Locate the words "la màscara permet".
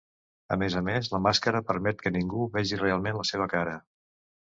1.17-2.03